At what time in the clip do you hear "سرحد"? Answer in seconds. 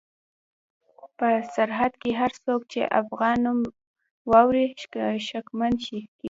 1.53-1.93